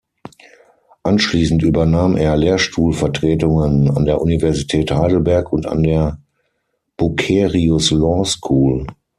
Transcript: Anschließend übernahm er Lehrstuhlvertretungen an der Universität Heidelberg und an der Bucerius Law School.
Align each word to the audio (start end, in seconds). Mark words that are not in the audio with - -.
Anschließend 1.03 1.61
übernahm 1.61 2.17
er 2.17 2.35
Lehrstuhlvertretungen 2.35 3.91
an 3.91 4.05
der 4.05 4.19
Universität 4.19 4.89
Heidelberg 4.89 5.53
und 5.53 5.67
an 5.67 5.83
der 5.83 6.19
Bucerius 6.97 7.91
Law 7.91 8.23
School. 8.25 8.87